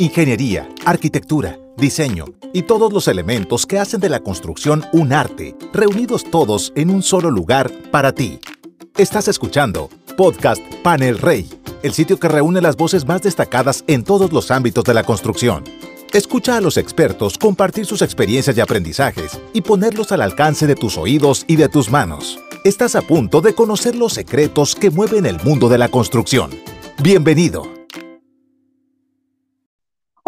[0.00, 6.24] ingeniería, arquitectura, diseño y todos los elementos que hacen de la construcción un arte, reunidos
[6.24, 8.40] todos en un solo lugar para ti.
[8.96, 11.50] Estás escuchando Podcast Panel Rey,
[11.82, 15.64] el sitio que reúne las voces más destacadas en todos los ámbitos de la construcción.
[16.14, 20.96] Escucha a los expertos compartir sus experiencias y aprendizajes y ponerlos al alcance de tus
[20.96, 22.38] oídos y de tus manos.
[22.64, 26.50] Estás a punto de conocer los secretos que mueven el mundo de la construcción.
[27.02, 27.79] Bienvenido.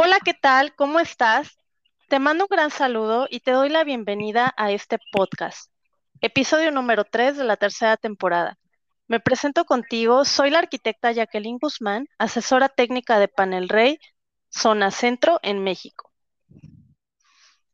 [0.04, 0.74] Hola, ¿qué tal?
[0.74, 1.56] ¿Cómo estás?
[2.08, 5.70] Te mando un gran saludo y te doy la bienvenida a este podcast,
[6.20, 8.58] episodio número 3 de la tercera temporada.
[9.06, 14.00] Me presento contigo, soy la arquitecta Jacqueline Guzmán, asesora técnica de Panel Rey,
[14.48, 16.10] zona centro en México.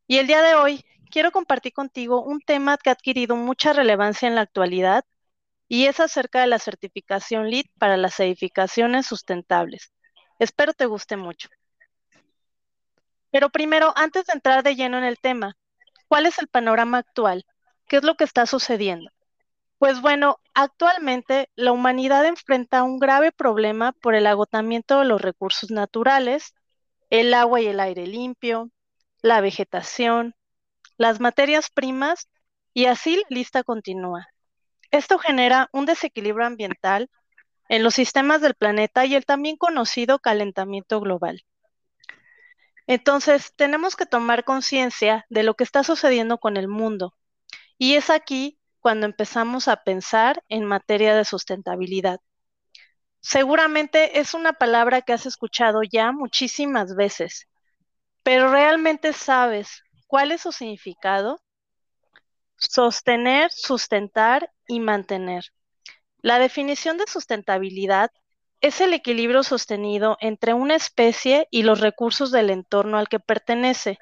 [0.05, 4.27] Y el día de hoy quiero compartir contigo un tema que ha adquirido mucha relevancia
[4.27, 5.03] en la actualidad
[5.67, 9.91] y es acerca de la certificación LEED para las edificaciones sustentables.
[10.37, 11.49] Espero te guste mucho.
[13.31, 15.57] Pero primero, antes de entrar de lleno en el tema,
[16.07, 17.45] ¿cuál es el panorama actual?
[17.87, 19.09] ¿Qué es lo que está sucediendo?
[19.79, 25.71] Pues bueno, actualmente la humanidad enfrenta un grave problema por el agotamiento de los recursos
[25.71, 26.53] naturales,
[27.09, 28.69] el agua y el aire limpio,
[29.21, 30.35] la vegetación,
[30.97, 32.29] las materias primas
[32.73, 34.27] y así la lista continúa.
[34.91, 37.09] Esto genera un desequilibrio ambiental
[37.69, 41.43] en los sistemas del planeta y el también conocido calentamiento global.
[42.89, 47.13] Entonces, tenemos que tomar conciencia de lo que está sucediendo con el mundo.
[47.77, 52.19] Y es aquí cuando empezamos a pensar en materia de sustentabilidad.
[53.19, 57.47] Seguramente es una palabra que has escuchado ya muchísimas veces,
[58.23, 61.39] pero ¿realmente sabes cuál es su significado?
[62.57, 65.45] Sostener, sustentar y mantener.
[66.23, 68.09] La definición de sustentabilidad
[68.61, 73.97] es el equilibrio sostenido entre una especie y los recursos del entorno al que pertenece,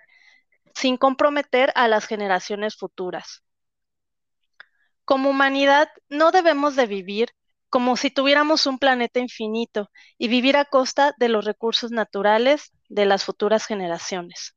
[0.74, 3.44] sin comprometer a las generaciones futuras.
[5.06, 7.30] Como humanidad no debemos de vivir
[7.70, 13.06] como si tuviéramos un planeta infinito y vivir a costa de los recursos naturales de
[13.06, 14.56] las futuras generaciones.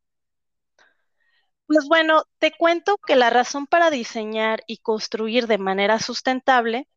[1.66, 6.88] Pues bueno, te cuento que la razón para diseñar y construir de manera sustentable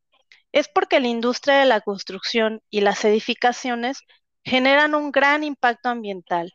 [0.53, 4.00] es porque la industria de la construcción y las edificaciones
[4.46, 6.53] generan un gran impacto ambiental.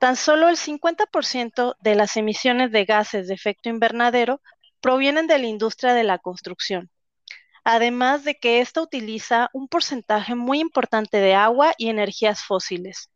[0.00, 4.42] Tan solo el 50% de las emisiones de gases de efecto invernadero
[4.80, 6.90] provienen de la industria de la construcción,
[7.62, 13.10] además de que ésta utiliza un porcentaje muy importante de agua y energías fósiles.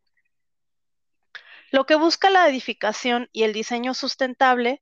[1.71, 4.81] Lo que busca la edificación y el diseño sustentable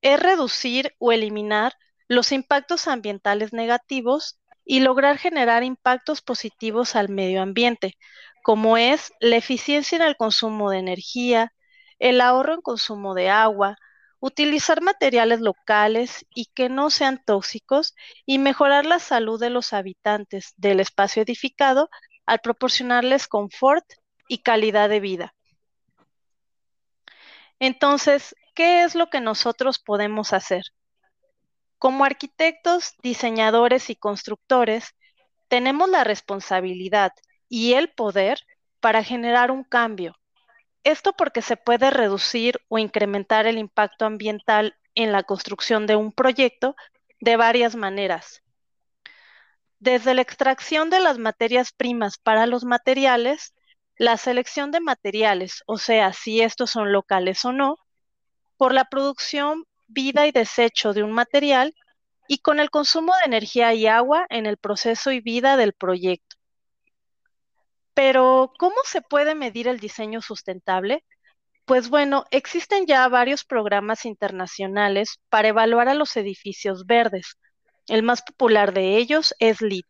[0.00, 1.74] es reducir o eliminar
[2.08, 7.96] los impactos ambientales negativos y lograr generar impactos positivos al medio ambiente,
[8.42, 11.52] como es la eficiencia en el consumo de energía,
[11.98, 13.76] el ahorro en consumo de agua,
[14.20, 20.52] utilizar materiales locales y que no sean tóxicos y mejorar la salud de los habitantes
[20.56, 21.90] del espacio edificado
[22.26, 23.84] al proporcionarles confort
[24.28, 25.34] y calidad de vida.
[27.58, 30.62] Entonces, ¿qué es lo que nosotros podemos hacer?
[31.82, 34.94] Como arquitectos, diseñadores y constructores,
[35.48, 37.10] tenemos la responsabilidad
[37.48, 38.38] y el poder
[38.78, 40.14] para generar un cambio.
[40.84, 46.12] Esto porque se puede reducir o incrementar el impacto ambiental en la construcción de un
[46.12, 46.76] proyecto
[47.18, 48.44] de varias maneras.
[49.80, 53.54] Desde la extracción de las materias primas para los materiales,
[53.96, 57.76] la selección de materiales, o sea, si estos son locales o no,
[58.56, 61.74] por la producción vida y desecho de un material
[62.28, 66.36] y con el consumo de energía y agua en el proceso y vida del proyecto.
[67.94, 71.04] Pero, ¿cómo se puede medir el diseño sustentable?
[71.64, 77.38] Pues bueno, existen ya varios programas internacionales para evaluar a los edificios verdes.
[77.86, 79.84] El más popular de ellos es LEED.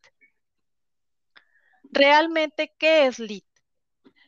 [1.84, 3.42] Realmente, ¿qué es LEED?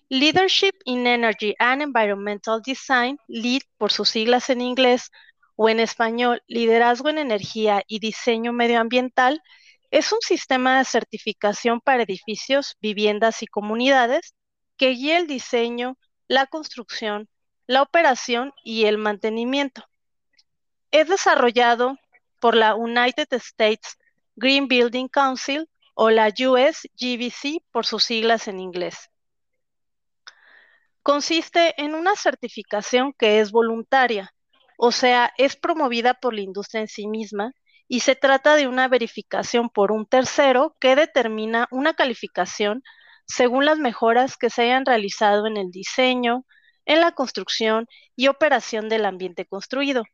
[0.09, 5.11] Leadership in Energy and Environmental Design, LEED por sus siglas en inglés,
[5.57, 9.43] o en español, Liderazgo en Energía y Diseño Medioambiental,
[9.91, 14.35] es un sistema de certificación para edificios, viviendas y comunidades
[14.77, 15.97] que guía el diseño,
[16.27, 17.29] la construcción,
[17.67, 19.85] la operación y el mantenimiento.
[20.91, 21.97] Es desarrollado
[22.41, 23.97] por la United States
[24.37, 29.11] Green Building Council o la US GBC por sus siglas en inglés.
[31.03, 34.34] Consiste en una certificación que es voluntaria,
[34.77, 37.53] o sea, es promovida por la industria en sí misma
[37.89, 42.83] y se trata de una verificación por un tercero que determina una calificación
[43.27, 46.45] según las mejoras que se hayan realizado en el diseño,
[46.87, 47.87] en la construcción
[48.17, 50.05] y operación del ambiente construido,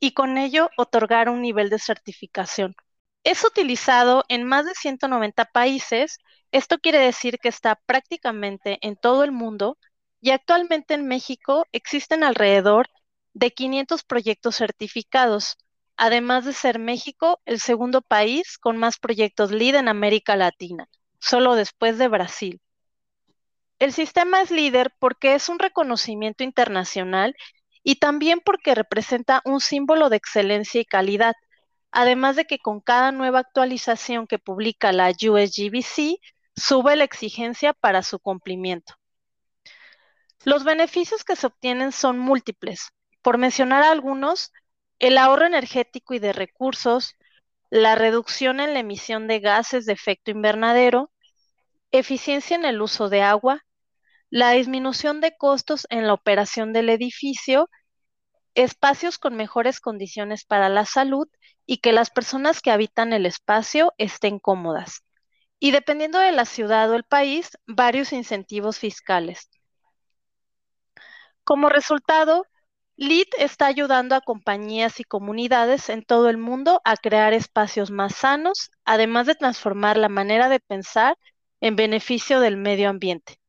[0.00, 2.74] y con ello otorgar un nivel de certificación.
[3.22, 6.18] Es utilizado en más de 190 países,
[6.52, 9.76] esto quiere decir que está prácticamente en todo el mundo
[10.22, 12.88] y actualmente en México existen alrededor
[13.34, 15.56] de 500 proyectos certificados,
[15.96, 20.88] además de ser México el segundo país con más proyectos LEED en América Latina,
[21.18, 22.60] solo después de Brasil.
[23.78, 27.34] El sistema es líder porque es un reconocimiento internacional
[27.82, 31.34] y también porque representa un símbolo de excelencia y calidad,
[31.90, 36.20] además de que con cada nueva actualización que publica la USGBC,
[36.56, 38.94] sube la exigencia para su cumplimiento.
[40.44, 42.92] Los beneficios que se obtienen son múltiples.
[43.22, 44.52] Por mencionar algunos,
[44.98, 47.16] el ahorro energético y de recursos,
[47.70, 51.10] la reducción en la emisión de gases de efecto invernadero,
[51.92, 53.64] eficiencia en el uso de agua,
[54.30, 57.68] la disminución de costos en la operación del edificio,
[58.54, 61.28] espacios con mejores condiciones para la salud
[61.66, 65.04] y que las personas que habitan el espacio estén cómodas.
[65.58, 69.50] Y dependiendo de la ciudad o el país, varios incentivos fiscales.
[71.44, 72.46] Como resultado,
[73.00, 78.14] LEED está ayudando a compañías y comunidades en todo el mundo a crear espacios más
[78.14, 81.16] sanos, además de transformar la manera de pensar
[81.62, 83.40] en beneficio del medio ambiente.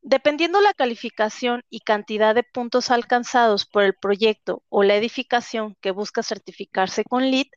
[0.00, 5.90] Dependiendo la calificación y cantidad de puntos alcanzados por el proyecto o la edificación que
[5.90, 7.48] busca certificarse con LEED,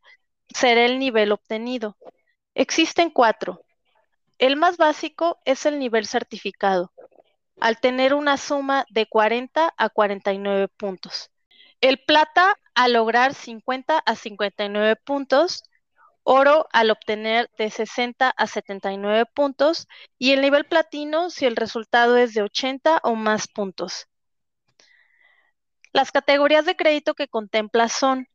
[0.56, 1.98] será el nivel obtenido.
[2.56, 3.62] Existen cuatro.
[4.40, 6.92] El más básico es el nivel certificado,
[7.60, 11.32] al tener una suma de 40 a 49 puntos.
[11.82, 15.64] El plata al lograr 50 a 59 puntos,
[16.24, 22.18] oro al obtener de 60 a 79 puntos y el nivel platino si el resultado
[22.18, 24.08] es de 80 o más puntos.
[25.92, 28.28] Las categorías de crédito que contempla son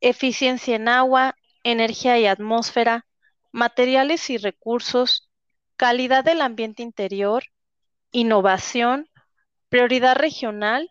[0.00, 3.06] eficiencia en agua, energía y atmósfera,
[3.52, 5.30] materiales y recursos,
[5.76, 7.44] calidad del ambiente interior,
[8.14, 9.10] innovación,
[9.68, 10.88] prioridad regional,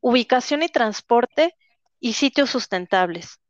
[0.00, 1.54] ubicación y transporte
[1.98, 3.40] y sitios sustentables.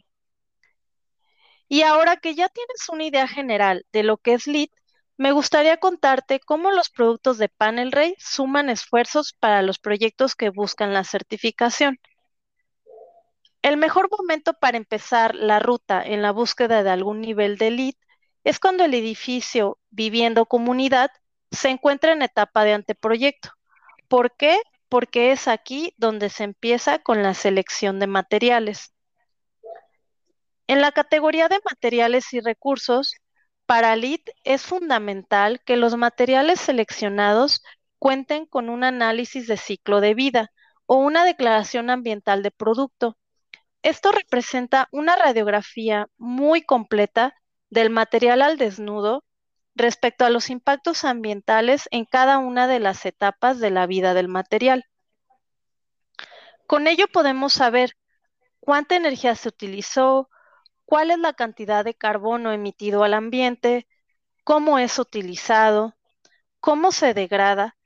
[1.68, 4.70] Y ahora que ya tienes una idea general de lo que es LEED,
[5.18, 10.48] me gustaría contarte cómo los productos de Panel Ray suman esfuerzos para los proyectos que
[10.48, 11.98] buscan la certificación.
[13.60, 17.94] El mejor momento para empezar la ruta en la búsqueda de algún nivel de LEED
[18.44, 21.10] es cuando el edificio, viviendo comunidad,
[21.54, 23.50] se encuentra en etapa de anteproyecto.
[24.08, 24.58] ¿Por qué?
[24.88, 28.92] Porque es aquí donde se empieza con la selección de materiales.
[30.66, 33.14] En la categoría de materiales y recursos,
[33.66, 37.62] para LEED es fundamental que los materiales seleccionados
[37.98, 40.52] cuenten con un análisis de ciclo de vida
[40.86, 43.16] o una declaración ambiental de producto.
[43.82, 47.34] Esto representa una radiografía muy completa
[47.70, 49.24] del material al desnudo
[49.74, 54.28] respecto a los impactos ambientales en cada una de las etapas de la vida del
[54.28, 54.86] material.
[56.66, 57.96] Con ello podemos saber
[58.60, 60.30] cuánta energía se utilizó,
[60.84, 63.86] cuál es la cantidad de carbono emitido al ambiente,
[64.44, 65.94] cómo es utilizado,
[66.60, 67.76] cómo se degrada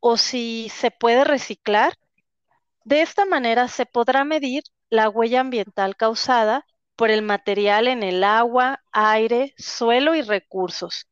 [0.00, 1.98] o si se puede reciclar.
[2.84, 8.24] De esta manera se podrá medir la huella ambiental causada por el material en el
[8.24, 11.08] agua, aire, suelo y recursos.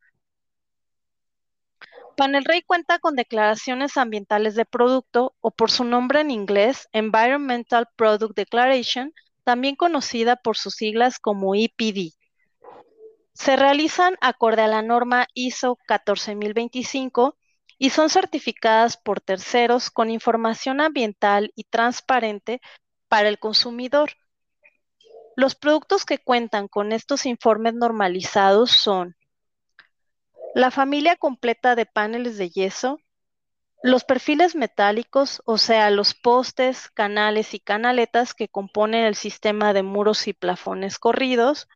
[2.20, 7.88] Panel Rey cuenta con declaraciones ambientales de producto o por su nombre en inglés, Environmental
[7.96, 12.12] Product Declaration, también conocida por sus siglas como EPD.
[13.32, 17.38] Se realizan acorde a la norma ISO 14025
[17.78, 22.60] y son certificadas por terceros con información ambiental y transparente
[23.08, 24.10] para el consumidor.
[25.36, 29.16] Los productos que cuentan con estos informes normalizados son
[30.54, 32.98] la familia completa de paneles de yeso,
[33.82, 39.82] los perfiles metálicos, o sea, los postes, canales y canaletas que componen el sistema de
[39.82, 41.68] muros y plafones corridos,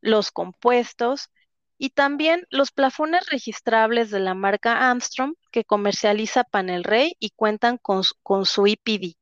[0.00, 1.30] los compuestos
[1.78, 7.78] y también los plafones registrables de la marca Armstrong que comercializa Panel Rey y cuentan
[7.78, 9.16] con, con su IPD.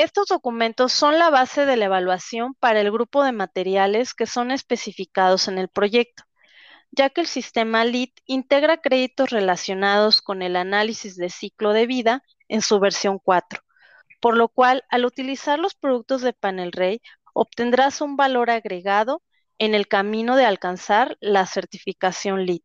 [0.00, 4.50] Estos documentos son la base de la evaluación para el grupo de materiales que son
[4.50, 6.22] especificados en el proyecto,
[6.90, 12.22] ya que el sistema LEED integra créditos relacionados con el análisis de ciclo de vida
[12.48, 13.60] en su versión 4,
[14.22, 17.02] por lo cual al utilizar los productos de Panel Ray
[17.34, 19.22] obtendrás un valor agregado
[19.58, 22.62] en el camino de alcanzar la certificación LEED.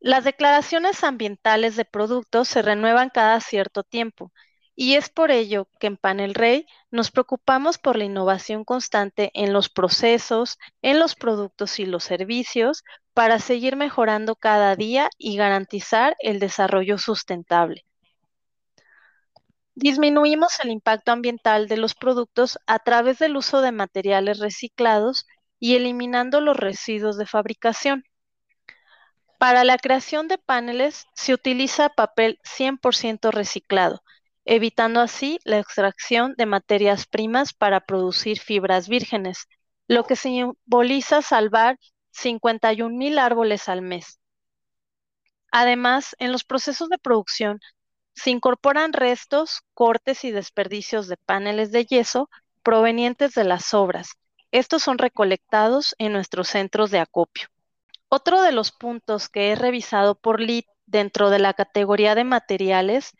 [0.00, 4.32] Las declaraciones ambientales de productos se renuevan cada cierto tiempo
[4.76, 9.52] y es por ello que en Panel Rey nos preocupamos por la innovación constante en
[9.52, 16.16] los procesos, en los productos y los servicios para seguir mejorando cada día y garantizar
[16.20, 17.84] el desarrollo sustentable.
[19.76, 25.26] Disminuimos el impacto ambiental de los productos a través del uso de materiales reciclados
[25.58, 28.04] y eliminando los residuos de fabricación.
[29.38, 34.03] Para la creación de paneles se utiliza papel 100% reciclado,
[34.44, 39.46] evitando así la extracción de materias primas para producir fibras vírgenes,
[39.88, 41.78] lo que simboliza salvar
[42.10, 44.20] 51 mil árboles al mes.
[45.50, 47.60] Además, en los procesos de producción
[48.14, 52.28] se incorporan restos, cortes y desperdicios de paneles de yeso
[52.62, 54.10] provenientes de las obras.
[54.50, 57.48] Estos son recolectados en nuestros centros de acopio.
[58.08, 63.12] Otro de los puntos que he revisado por LIT dentro de la categoría de materiales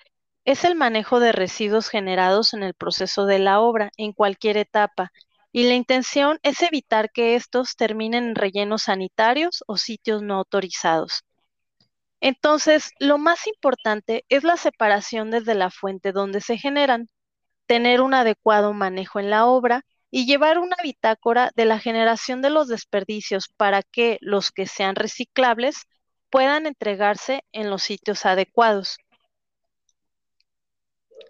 [0.44, 5.12] es el manejo de residuos generados en el proceso de la obra en cualquier etapa
[5.52, 11.24] y la intención es evitar que estos terminen en rellenos sanitarios o sitios no autorizados.
[12.20, 17.08] Entonces, lo más importante es la separación desde la fuente donde se generan,
[17.66, 22.50] tener un adecuado manejo en la obra y llevar una bitácora de la generación de
[22.50, 25.86] los desperdicios para que los que sean reciclables
[26.30, 28.98] puedan entregarse en los sitios adecuados.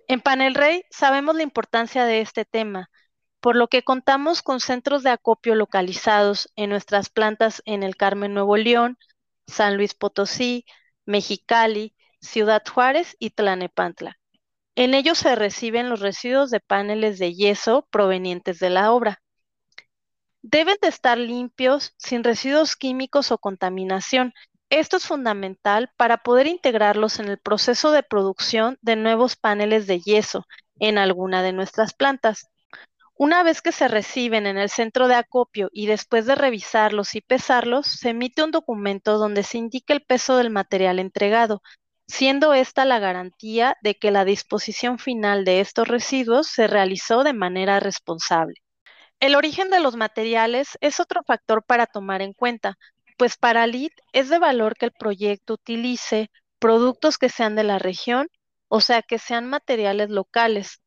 [0.06, 2.90] En Panel Rey sabemos la importancia de este tema,
[3.40, 8.34] por lo que contamos con centros de acopio localizados en nuestras plantas en el Carmen
[8.34, 8.98] Nuevo León,
[9.46, 10.64] San Luis Potosí,
[11.06, 14.18] Mexicali, Ciudad Juárez y Tlanepantla.
[14.76, 19.22] En ellos se reciben los residuos de paneles de yeso provenientes de la obra.
[20.42, 24.34] Deben de estar limpios, sin residuos químicos o contaminación.
[24.76, 30.00] Esto es fundamental para poder integrarlos en el proceso de producción de nuevos paneles de
[30.00, 30.48] yeso
[30.80, 32.48] en alguna de nuestras plantas.
[33.16, 37.20] Una vez que se reciben en el centro de acopio y después de revisarlos y
[37.20, 41.62] pesarlos, se emite un documento donde se indica el peso del material entregado,
[42.08, 47.32] siendo esta la garantía de que la disposición final de estos residuos se realizó de
[47.32, 48.56] manera responsable.
[49.20, 52.76] El origen de los materiales es otro factor para tomar en cuenta,
[53.16, 57.78] pues para LID es de valor que el proyecto utilice productos que sean de la
[57.78, 58.28] región,
[58.68, 60.80] o sea, que sean materiales locales,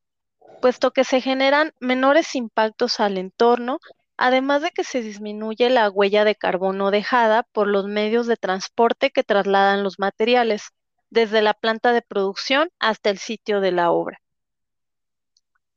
[0.61, 3.79] puesto que se generan menores impactos al entorno,
[4.17, 9.11] además de que se disminuye la huella de carbono dejada por los medios de transporte
[9.11, 10.69] que trasladan los materiales,
[11.09, 14.19] desde la planta de producción hasta el sitio de la obra.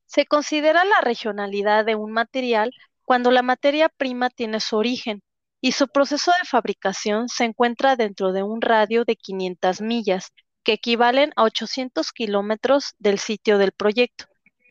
[0.07, 2.73] Se considera la regionalidad de un material
[3.05, 5.23] cuando la materia prima tiene su origen
[5.61, 10.73] y su proceso de fabricación se encuentra dentro de un radio de 500 millas, que
[10.75, 14.27] equivalen a 800 kilómetros del sitio del proyecto.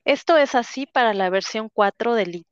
[0.06, 2.44] Esto es así para la versión 4 de LEED.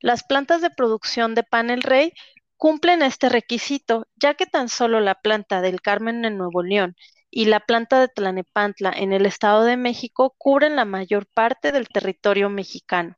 [0.00, 2.12] Las plantas de producción de panel Rey
[2.56, 6.96] cumplen este requisito, ya que tan solo la planta del Carmen en Nuevo León
[7.30, 11.88] y la planta de Tlanepantla en el Estado de México cubren la mayor parte del
[11.88, 13.16] territorio mexicano.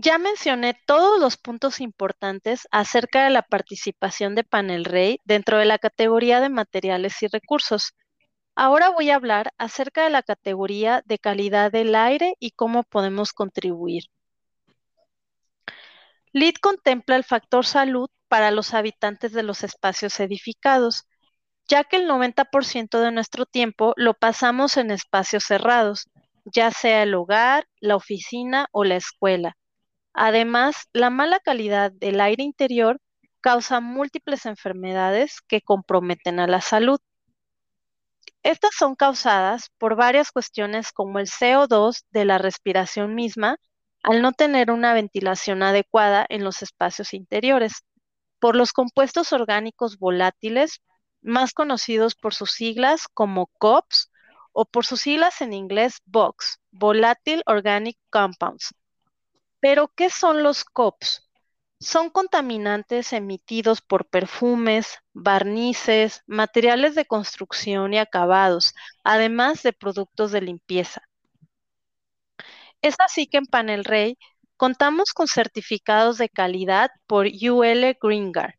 [0.00, 5.64] Ya mencioné todos los puntos importantes acerca de la participación de Panel Rey dentro de
[5.64, 7.96] la categoría de materiales y recursos.
[8.54, 13.32] Ahora voy a hablar acerca de la categoría de calidad del aire y cómo podemos
[13.32, 14.04] contribuir.
[16.32, 21.08] LEED contempla el factor salud para los habitantes de los espacios edificados,
[21.66, 26.08] ya que el 90% de nuestro tiempo lo pasamos en espacios cerrados,
[26.44, 29.56] ya sea el hogar, la oficina o la escuela.
[30.12, 33.00] Además, la mala calidad del aire interior
[33.40, 37.00] causa múltiples enfermedades que comprometen a la salud.
[38.42, 43.56] Estas son causadas por varias cuestiones como el CO2 de la respiración misma,
[44.02, 47.84] al no tener una ventilación adecuada en los espacios interiores,
[48.38, 50.80] por los compuestos orgánicos volátiles,
[51.20, 54.10] más conocidos por sus siglas como COPS
[54.52, 58.74] o por sus siglas en inglés VOX, Volatile Organic Compounds.
[59.60, 61.28] Pero, ¿qué son los COPS?
[61.80, 68.74] Son contaminantes emitidos por perfumes, barnices, materiales de construcción y acabados,
[69.04, 71.02] además de productos de limpieza.
[72.82, 74.18] Es así que en Panel Rey
[74.56, 78.54] contamos con certificados de calidad por UL Greenguard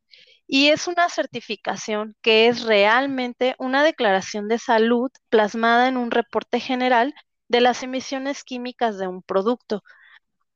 [0.47, 6.59] y es una certificación que es realmente una declaración de salud plasmada en un reporte
[6.59, 7.13] general
[7.49, 9.83] de las emisiones químicas de un producto,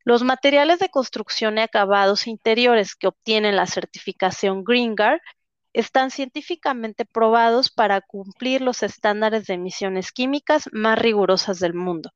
[0.05, 5.21] Los materiales de construcción y acabados interiores que obtienen la certificación GreenGuard
[5.71, 12.11] están científicamente probados para cumplir los estándares de emisiones químicas más rigurosas del mundo.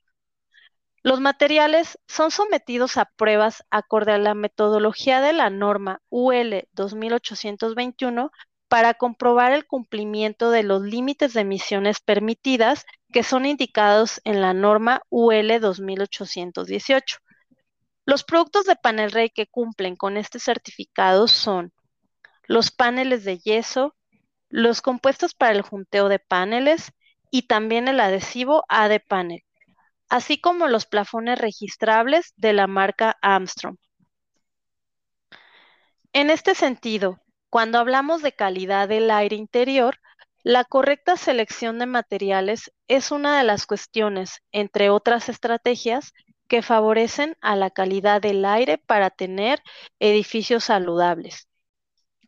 [1.01, 8.31] Los materiales son sometidos a pruebas acorde a la metodología de la norma UL 2821
[8.67, 14.53] para comprobar el cumplimiento de los límites de emisiones permitidas que son indicados en la
[14.53, 17.19] norma UL 2818.
[18.07, 21.73] Los productos de panel rey que cumplen con este certificado son
[22.47, 23.97] los paneles de yeso,
[24.47, 26.93] los compuestos para el junteo de paneles
[27.31, 29.43] y también el adhesivo AD Panel,
[30.07, 33.75] así como los plafones registrables de la marca Armstrong.
[36.13, 39.99] En este sentido, cuando hablamos de calidad del aire interior,
[40.43, 46.13] la correcta selección de materiales es una de las cuestiones, entre otras estrategias,
[46.47, 49.61] que favorecen a la calidad del aire para tener
[49.99, 51.47] edificios saludables.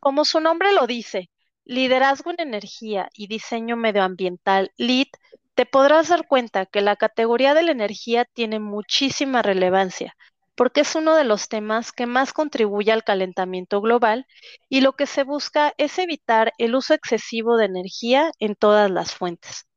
[0.00, 1.30] Como su nombre lo dice,
[1.64, 5.08] liderazgo en energía y diseño medioambiental LEED,
[5.54, 10.16] te podrás dar cuenta que la categoría de la energía tiene muchísima relevancia,
[10.54, 14.26] porque es uno de los temas que más contribuye al calentamiento global
[14.68, 19.14] y lo que se busca es evitar el uso excesivo de energía en todas las
[19.14, 19.69] fuentes.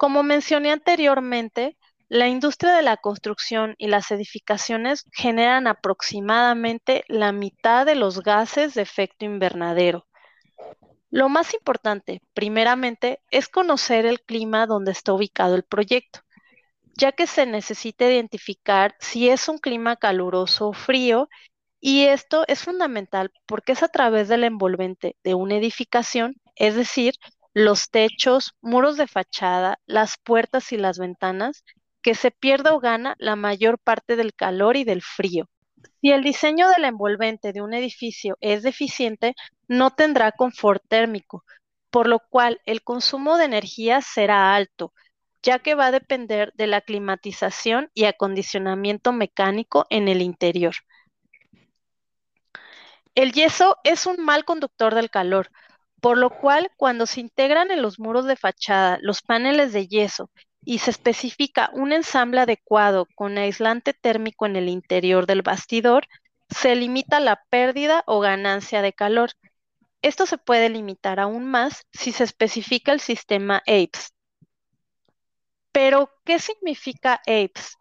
[0.00, 1.76] Como mencioné anteriormente,
[2.08, 8.72] la industria de la construcción y las edificaciones generan aproximadamente la mitad de los gases
[8.72, 10.06] de efecto invernadero.
[11.10, 16.20] Lo más importante, primeramente, es conocer el clima donde está ubicado el proyecto,
[16.96, 21.28] ya que se necesita identificar si es un clima caluroso o frío,
[21.78, 27.12] y esto es fundamental porque es a través del envolvente de una edificación, es decir,
[27.52, 31.64] los techos, muros de fachada, las puertas y las ventanas,
[32.02, 35.48] que se pierda o gana la mayor parte del calor y del frío.
[36.00, 39.34] Si el diseño del envolvente de un edificio es deficiente,
[39.68, 41.44] no tendrá confort térmico,
[41.90, 44.92] por lo cual el consumo de energía será alto,
[45.42, 50.74] ya que va a depender de la climatización y acondicionamiento mecánico en el interior.
[53.14, 55.50] El yeso es un mal conductor del calor,
[56.00, 60.30] por lo cual cuando se integran en los muros de fachada los paneles de yeso
[60.64, 66.06] y se especifica un ensamble adecuado con aislante térmico en el interior del bastidor,
[66.48, 69.30] se limita la pérdida o ganancia de calor.
[70.02, 74.14] Esto se puede limitar aún más si se especifica el sistema APES.
[75.72, 77.76] Pero, ¿qué significa APES?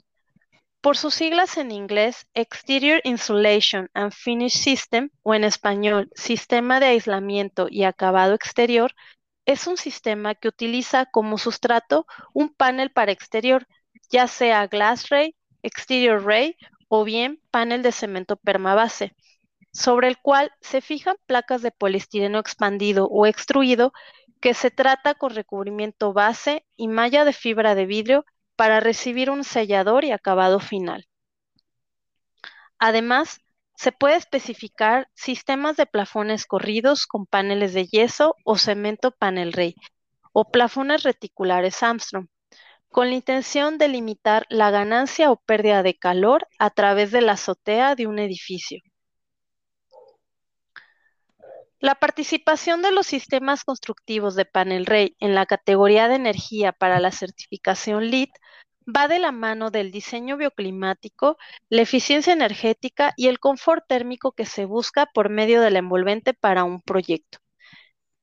[0.82, 6.88] Por sus siglas en inglés, Exterior Insulation and Finish System, o en español, Sistema de
[6.88, 8.94] Aislamiento y Acabado Exterior,
[9.46, 13.68] es un sistema que utiliza como sustrato un panel para exterior,
[14.10, 16.56] ya sea Glass Ray, Exterior Ray
[16.88, 19.14] o bien panel de cemento permabase,
[19.74, 23.92] sobre el cual se fijan placas de poliestireno expandido o extruido
[24.40, 28.26] que se trata con recubrimiento base y malla de fibra de vidrio
[28.60, 31.08] para recibir un sellador y acabado final.
[32.78, 33.40] Además,
[33.78, 39.76] se puede especificar sistemas de plafones corridos con paneles de yeso o cemento panel rey
[40.34, 42.28] o plafones reticulares Armstrong,
[42.90, 47.34] con la intención de limitar la ganancia o pérdida de calor a través de la
[47.34, 48.82] azotea de un edificio.
[51.80, 57.00] La participación de los sistemas constructivos de panel rey en la categoría de energía para
[57.00, 58.28] la certificación LEED
[58.96, 61.38] va de la mano del diseño bioclimático,
[61.70, 66.64] la eficiencia energética y el confort térmico que se busca por medio del envolvente para
[66.64, 67.40] un proyecto.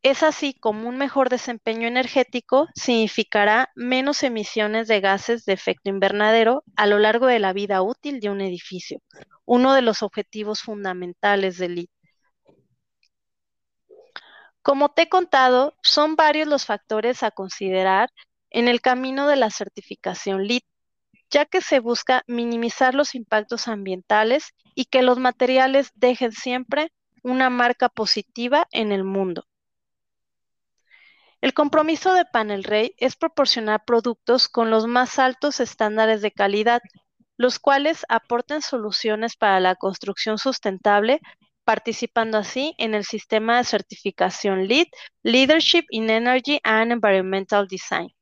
[0.03, 6.63] Es así como un mejor desempeño energético significará menos emisiones de gases de efecto invernadero
[6.77, 9.01] a lo largo de la vida útil de un edificio,
[9.45, 11.89] uno de los objetivos fundamentales del LEED.
[14.63, 18.11] Como te he contado, son varios los factores a considerar
[18.57, 20.63] en el camino de la certificación LEED,
[21.31, 26.91] ya que se busca minimizar los impactos ambientales y que los materiales dejen siempre
[27.23, 29.45] una marca positiva en el mundo.
[31.43, 36.81] El compromiso de Panel Rey es proporcionar productos con los más altos estándares de calidad,
[37.37, 41.21] los cuales aporten soluciones para la construcción sustentable,
[41.65, 44.87] participando así en el sistema de certificación LEED,
[45.23, 48.16] Leadership in Energy and Environmental Design.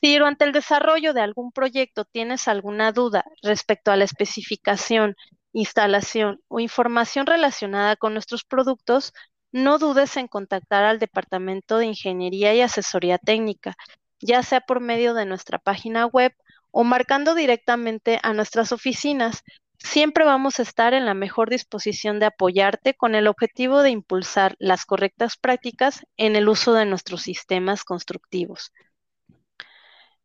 [0.00, 5.16] Si durante el desarrollo de algún proyecto tienes alguna duda respecto a la especificación,
[5.52, 9.12] instalación o información relacionada con nuestros productos,
[9.50, 13.74] no dudes en contactar al Departamento de Ingeniería y Asesoría Técnica,
[14.20, 16.32] ya sea por medio de nuestra página web
[16.70, 19.42] o marcando directamente a nuestras oficinas.
[19.78, 24.54] Siempre vamos a estar en la mejor disposición de apoyarte con el objetivo de impulsar
[24.58, 28.72] las correctas prácticas en el uso de nuestros sistemas constructivos.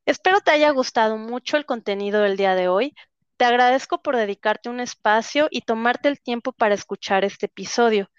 [0.05, 2.93] Espero te haya gustado mucho el contenido del día de hoy.
[3.37, 8.09] Te agradezco por dedicarte un espacio y tomarte el tiempo para escuchar este episodio.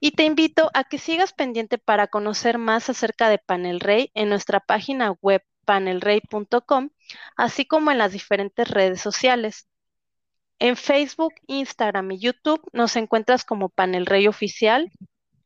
[0.00, 4.28] Y te invito a que sigas pendiente para conocer más acerca de Panel Rey en
[4.28, 6.90] nuestra página web panelrey.com,
[7.36, 9.68] así como en las diferentes redes sociales.
[10.58, 14.90] En Facebook, Instagram y YouTube nos encuentras como Panel Rey Oficial.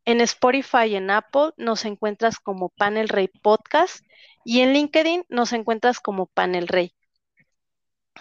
[0.06, 4.04] En Spotify y en Apple nos encuentras como Panel Rey Podcast
[4.44, 6.94] y en LinkedIn nos encuentras como Panel Rey.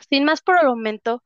[0.10, 1.24] Sin más por el momento,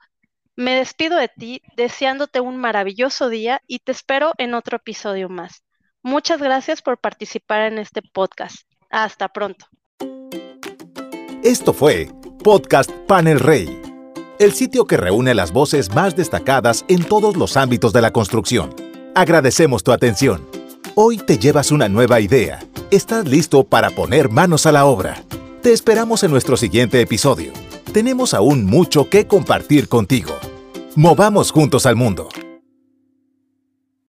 [0.56, 5.64] me despido de ti deseándote un maravilloso día y te espero en otro episodio más.
[6.02, 8.68] Muchas gracias por participar en este podcast.
[8.90, 9.68] Hasta pronto.
[11.44, 12.10] Esto fue
[12.44, 13.82] Podcast Panel Rey,
[14.40, 18.76] el sitio que reúne las voces más destacadas en todos los ámbitos de la construcción.
[19.16, 20.48] Agradecemos tu atención.
[20.96, 22.66] Hoy te llevas una nueva idea.
[22.89, 25.23] Estás listo para poner manos a la obra.
[25.62, 27.52] Te esperamos en nuestro siguiente episodio
[27.97, 30.36] tenemos aún mucho que compartir contigo.
[30.95, 32.30] Movamos juntos al mundo.